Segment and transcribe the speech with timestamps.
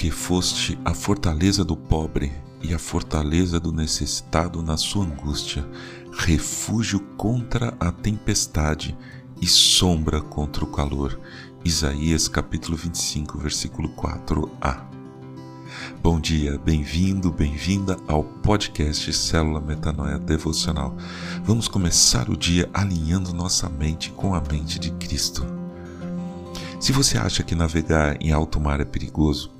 [0.00, 5.62] porque foste a fortaleza do pobre e a fortaleza do necessitado na sua angústia,
[6.10, 8.96] refúgio contra a tempestade
[9.42, 11.20] e sombra contra o calor.
[11.62, 14.86] Isaías capítulo 25, versículo 4a.
[16.02, 20.96] Bom dia, bem-vindo, bem-vinda ao podcast Célula Metanoia Devocional.
[21.44, 25.59] Vamos começar o dia alinhando nossa mente com a mente de Cristo.
[26.80, 29.52] Se você acha que navegar em alto mar é perigoso,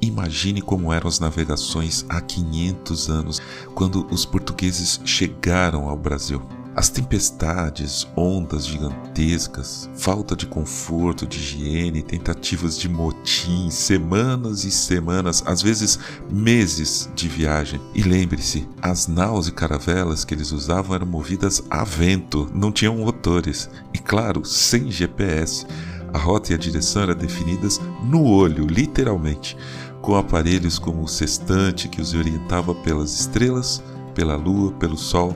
[0.00, 3.42] imagine como eram as navegações há 500 anos,
[3.74, 6.40] quando os portugueses chegaram ao Brasil.
[6.76, 15.42] As tempestades, ondas gigantescas, falta de conforto, de higiene, tentativas de motim, semanas e semanas,
[15.44, 15.98] às vezes
[16.30, 17.80] meses de viagem.
[17.92, 22.98] E lembre-se, as naus e caravelas que eles usavam eram movidas a vento, não tinham
[22.98, 25.66] motores e, claro, sem GPS.
[26.12, 29.56] A rota e a direção eram definidas no olho, literalmente,
[30.00, 33.82] com aparelhos como o sextante que os orientava pelas estrelas,
[34.14, 35.34] pela lua, pelo sol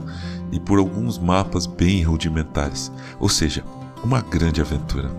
[0.51, 3.64] e por alguns mapas bem rudimentares, ou seja,
[4.03, 5.11] uma grande aventura.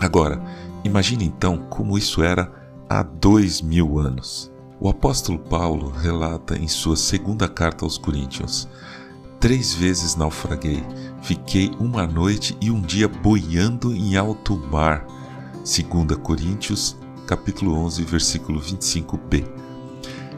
[0.00, 0.42] Agora,
[0.84, 2.50] imagine então como isso era
[2.88, 4.50] há dois mil anos.
[4.80, 8.68] O apóstolo Paulo relata em sua segunda carta aos Coríntios:
[9.42, 10.84] Três vezes naufraguei,
[11.20, 15.04] fiquei uma noite e um dia boiando em alto mar.
[15.64, 19.44] 2 Coríntios, capítulo 11, versículo 25b.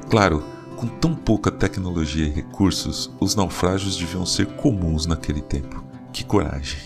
[0.09, 0.43] Claro,
[0.75, 5.85] com tão pouca tecnologia e recursos, os naufrágios deviam ser comuns naquele tempo.
[6.11, 6.81] Que coragem!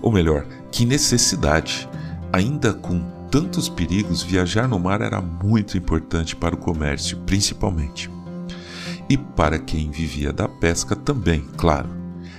[0.00, 1.88] Ou melhor, que necessidade!
[2.32, 3.00] Ainda com
[3.32, 8.08] tantos perigos, viajar no mar era muito importante para o comércio, principalmente
[9.12, 11.88] e para quem vivia da pesca também, claro.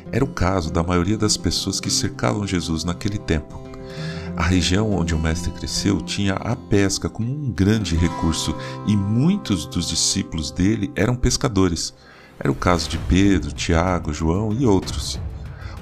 [0.09, 3.61] Era o caso da maioria das pessoas que cercavam Jesus naquele tempo.
[4.37, 8.55] A região onde o mestre cresceu tinha a pesca como um grande recurso
[8.87, 11.93] e muitos dos discípulos dele eram pescadores.
[12.39, 15.19] Era o caso de Pedro, Tiago, João e outros.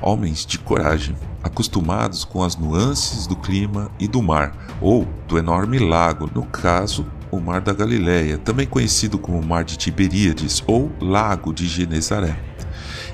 [0.01, 5.77] Homens de coragem, acostumados com as nuances do clima e do mar, ou do enorme
[5.77, 11.53] lago, no caso, o Mar da Galileia, também conhecido como Mar de Tiberíades ou Lago
[11.53, 12.37] de Genezaré.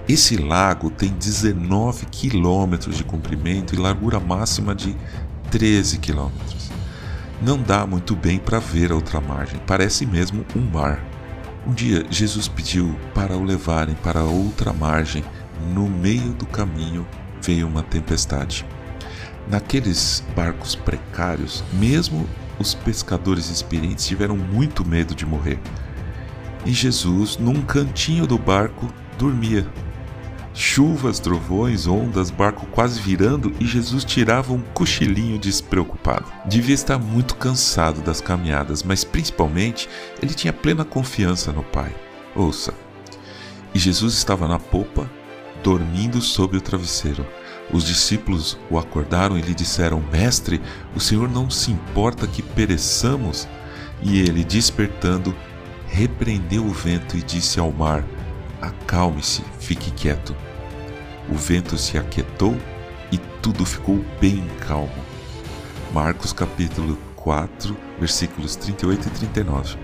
[0.09, 4.95] Esse lago tem 19 quilômetros de comprimento e largura máxima de
[5.51, 6.72] 13 quilômetros.
[7.41, 11.03] Não dá muito bem para ver a outra margem, parece mesmo um mar.
[11.67, 15.23] Um dia Jesus pediu para o levarem para outra margem.
[15.73, 17.06] No meio do caminho
[17.41, 18.66] veio uma tempestade.
[19.50, 22.27] Naqueles barcos precários, mesmo
[22.59, 25.59] os pescadores experientes tiveram muito medo de morrer.
[26.66, 29.66] E Jesus, num cantinho do barco, dormia.
[30.53, 36.25] Chuvas, trovões, ondas, barco quase virando e Jesus tirava um cochilinho despreocupado.
[36.47, 39.88] Devia estar muito cansado das caminhadas, mas principalmente
[40.22, 41.95] ele tinha plena confiança no Pai.
[42.35, 42.74] Ouça.
[43.72, 45.07] E Jesus estava na popa,
[45.63, 47.24] dormindo sob o travesseiro.
[47.72, 50.61] Os discípulos o acordaram e lhe disseram: Mestre,
[50.95, 53.47] o Senhor não se importa que pereçamos?
[54.01, 55.35] E ele, despertando,
[55.88, 58.03] repreendeu o vento e disse ao mar:
[58.61, 60.35] Acalme-se, fique quieto.
[61.29, 62.57] O vento se aquietou
[63.11, 65.06] e tudo ficou bem calmo.
[65.94, 69.77] Marcos capítulo 4, versículos 38 e 39.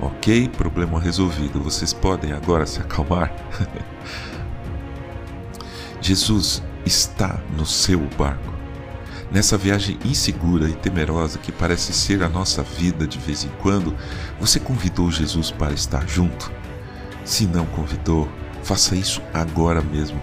[0.00, 1.60] Ok, problema resolvido.
[1.60, 3.32] Vocês podem agora se acalmar?
[6.00, 8.58] Jesus está no seu barco.
[9.30, 13.94] Nessa viagem insegura e temerosa que parece ser a nossa vida de vez em quando,
[14.40, 16.50] você convidou Jesus para estar junto?
[17.24, 18.26] Se não convidou,
[18.62, 20.20] faça isso agora mesmo.